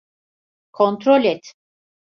[0.71, 1.43] Kontrol et.